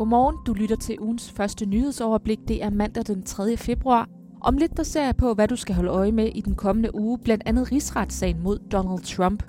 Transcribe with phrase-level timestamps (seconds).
[0.00, 2.38] Godmorgen, du lytter til ugens første nyhedsoverblik.
[2.48, 3.56] Det er mandag den 3.
[3.56, 4.08] februar.
[4.40, 6.94] Om lidt der ser jeg på, hvad du skal holde øje med i den kommende
[6.94, 9.42] uge, blandt andet rigsretssagen mod Donald Trump.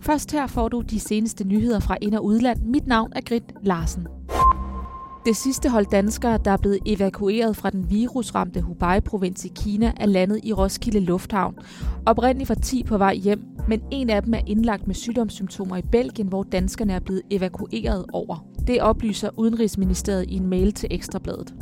[0.00, 2.62] Først her får du de seneste nyheder fra ind- og udland.
[2.62, 4.06] Mit navn er Grit Larsen.
[5.26, 10.06] Det sidste hold danskere, der er blevet evakueret fra den virusramte Hubei-provins i Kina, er
[10.06, 11.54] landet i Roskilde Lufthavn.
[12.06, 15.82] Oprindeligt var 10 på vej hjem, men en af dem er indlagt med sygdomssymptomer i
[15.82, 18.44] Belgien, hvor danskerne er blevet evakueret over.
[18.66, 21.54] Det oplyser Udenrigsministeriet i en mail til Ekstrabladet.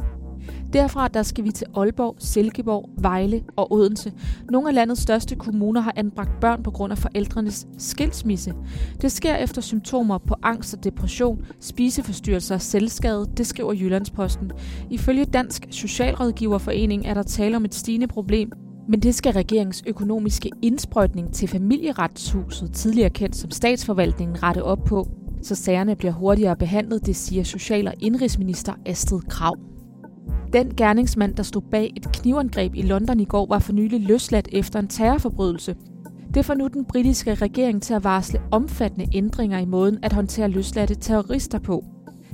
[0.72, 4.12] Derfra der skal vi til Aalborg, Silkeborg, Vejle og Odense.
[4.50, 8.52] Nogle af landets største kommuner har anbragt børn på grund af forældrenes skilsmisse.
[9.00, 14.50] Det sker efter symptomer på angst og depression, spiseforstyrrelser og selvskade, det skriver Jyllandsposten.
[14.90, 18.52] Ifølge Dansk Socialrådgiverforening er der tale om et stigende problem,
[18.88, 25.08] men det skal regeringens økonomiske indsprøjtning til familieretshuset, tidligere kendt som statsforvaltningen, rette op på,
[25.42, 29.75] så sagerne bliver hurtigere behandlet, det siger Social- og Indrigsminister Astrid Krav.
[30.52, 34.48] Den gerningsmand, der stod bag et knivangreb i London i går, var for nylig løsladt
[34.52, 35.76] efter en terrorforbrydelse.
[36.34, 40.48] Det får nu den britiske regering til at varsle omfattende ændringer i måden at håndtere
[40.48, 41.84] løsladte terrorister på.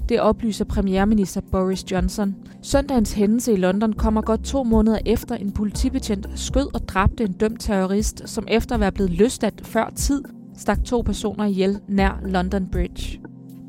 [0.08, 2.34] Det oplyser premierminister Boris Johnson.
[2.62, 7.32] Søndagens hændelse i London kommer godt to måneder efter en politibetjent skød og dræbte en
[7.32, 10.22] dømt terrorist, som efter at være blevet løsladt før tid,
[10.56, 13.20] stak to personer ihjel nær London Bridge.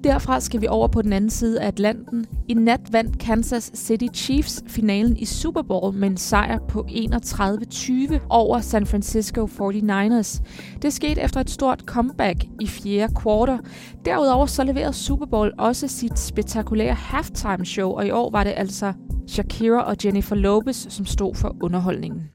[0.04, 2.26] Derfra skal vi over på den anden side af Atlanten.
[2.48, 8.20] I nat vandt Kansas City Chiefs finalen i Super Bowl med en sejr på 31-20
[8.30, 10.42] over San Francisco 49ers.
[10.82, 13.60] Det skete efter et stort comeback i fjerde kvartal.
[14.06, 18.54] Derudover så leverede Super Bowl også sit spektakulære halftime show, og i år var det
[18.58, 18.94] altså
[19.28, 22.30] Shakira og Jennifer Lopez, som stod for underholdningen.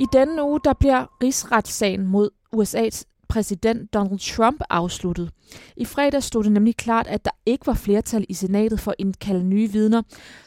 [0.00, 5.30] I denne uge der bliver rigsretssagen mod USA's præsident Donald Trump afsluttet.
[5.76, 8.94] I fredag stod det nemlig klart, at der ikke var flertal i senatet for at
[8.98, 10.02] indkalde nye vidner,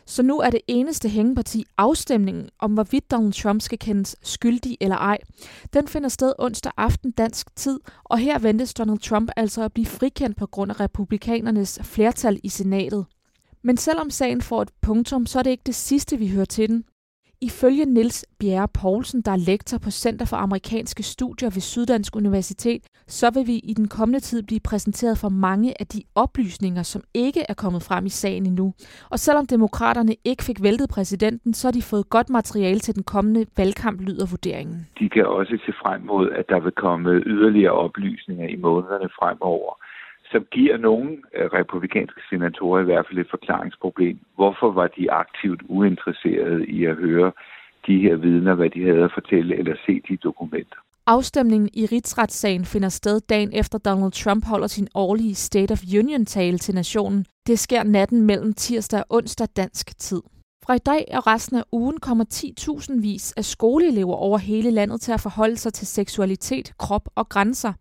[0.05, 4.97] så nu er det eneste hængeparti afstemningen om, hvorvidt Donald Trump skal kendes skyldig eller
[4.97, 5.17] ej.
[5.73, 9.85] Den finder sted onsdag aften dansk tid, og her ventes Donald Trump altså at blive
[9.85, 13.05] frikendt på grund af republikanernes flertal i senatet.
[13.63, 16.69] Men selvom sagen får et punktum, så er det ikke det sidste, vi hører til
[16.69, 16.83] den.
[17.43, 22.81] Ifølge Niels Bjerre Poulsen, der er lektor på Center for Amerikanske Studier ved Syddansk Universitet,
[23.07, 27.01] så vil vi i den kommende tid blive præsenteret for mange af de oplysninger, som
[27.13, 28.73] ikke er kommet frem i sagen endnu.
[29.09, 33.03] Og selvom demokraterne ikke fik væltet præsidenten, så har de fået godt materiale til den
[33.03, 34.87] kommende valgkamp, lyder vurderingen.
[34.99, 39.73] De kan også se frem mod, at der vil komme yderligere oplysninger i månederne fremover
[40.31, 44.17] som giver nogle øh, republikanske senatorer i hvert fald et forklaringsproblem.
[44.35, 47.31] Hvorfor var de aktivt uinteresserede i at høre
[47.87, 50.79] de her vidner, hvad de havde at fortælle, eller se de dokumenter?
[51.05, 56.57] Afstemningen i rigsretssagen finder sted dagen efter Donald Trump holder sin årlige State of Union-tale
[56.57, 57.25] til nationen.
[57.47, 60.21] Det sker natten mellem tirsdag og onsdag dansk tid.
[60.65, 65.01] Fra i dag og resten af ugen kommer 10.000 vis af skoleelever over hele landet
[65.01, 67.73] til at forholde sig til seksualitet, krop og grænser.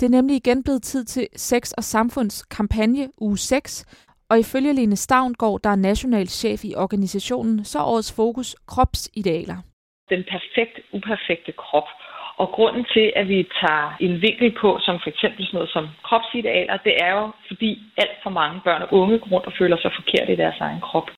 [0.00, 4.72] Det er nemlig igen blevet tid til Sex og Samfunds kampagne uge 6, og ifølge
[4.72, 9.58] Lene Stavngård, der er national chef i organisationen, så er årets fokus kropsidealer.
[10.10, 11.88] Den perfekt uperfekte krop.
[12.42, 15.86] Og grunden til, at vi tager en vinkel på, som for eksempel sådan noget som
[16.04, 17.70] kropsidealer, det er jo, fordi
[18.02, 20.80] alt for mange børn og unge går rundt og føler sig forkert i deres egen
[20.80, 21.08] krop.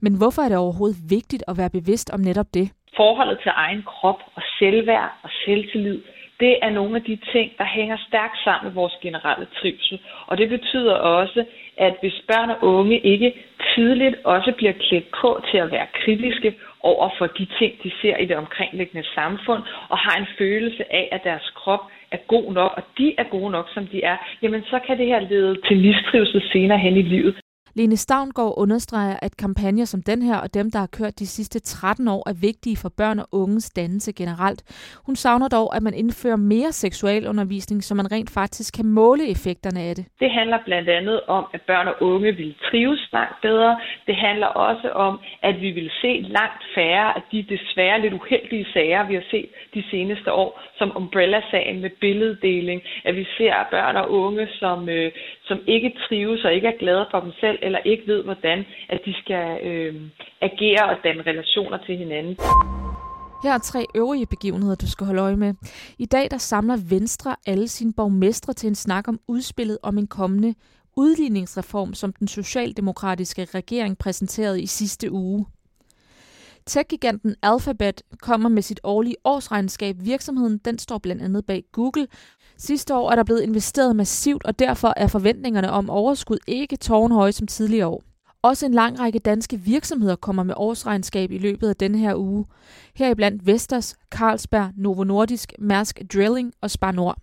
[0.00, 2.66] Men hvorfor er det overhovedet vigtigt at være bevidst om netop det?
[2.96, 6.00] Forholdet til egen krop og selvværd og selvtillid,
[6.40, 10.00] det er nogle af de ting, der hænger stærkt sammen med vores generelle trivsel.
[10.26, 11.44] Og det betyder også,
[11.76, 13.34] at hvis børn og unge ikke
[13.74, 18.16] tidligt også bliver klædt på til at være kritiske over for de ting, de ser
[18.16, 21.80] i det omkringliggende samfund, og har en følelse af, at deres krop
[22.10, 25.06] er god nok, og de er gode nok, som de er, jamen så kan det
[25.06, 27.36] her lede til mistrivsel senere hen i livet.
[27.78, 31.58] Lene Stavngård understreger, at kampagner som den her og dem, der har kørt de sidste
[31.60, 34.60] 13 år, er vigtige for børn og unges dannelse generelt.
[35.06, 39.80] Hun savner dog, at man indfører mere seksualundervisning, så man rent faktisk kan måle effekterne
[39.88, 40.04] af det.
[40.20, 43.78] Det handler blandt andet om, at børn og unge vil trives langt bedre.
[44.06, 48.66] Det handler også om, at vi vil se langt færre af de desværre lidt uheldige
[48.72, 52.82] sager, vi har set de seneste år, som Umbrella-sagen med billeddeling.
[53.04, 55.12] At vi ser børn og unge, som, øh,
[55.44, 58.58] som ikke trives og ikke er glade for dem selv, eller ikke ved, hvordan
[58.88, 59.94] at de skal øh,
[60.40, 62.36] agere og danne relationer til hinanden.
[63.44, 65.54] Her er tre øvrige begivenheder, du skal holde øje med.
[65.98, 70.06] I dag der samler Venstre alle sine borgmestre til en snak om udspillet om en
[70.06, 70.54] kommende
[70.96, 75.46] udligningsreform, som den socialdemokratiske regering præsenterede i sidste uge.
[76.66, 79.96] Tech-giganten Alphabet kommer med sit årlige årsregnskab.
[80.00, 82.06] Virksomheden den står blandt andet bag Google.
[82.56, 87.32] Sidste år er der blevet investeret massivt, og derfor er forventningerne om overskud ikke tårnhøje
[87.32, 88.02] som tidligere år.
[88.42, 92.44] Også en lang række danske virksomheder kommer med årsregnskab i løbet af denne her uge.
[92.94, 97.18] Heriblandt Vestas, Carlsberg, Novo Nordisk, Mærsk Drilling og Spar Nord.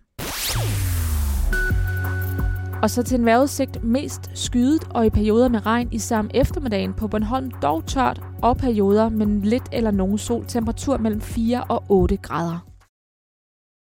[2.82, 6.94] Og så til en vejrudsigt mest skydet og i perioder med regn i samme eftermiddagen
[6.94, 11.84] på Bornholm dog tørt og perioder med lidt eller nogen sol temperatur mellem 4 og
[11.88, 12.73] 8 grader.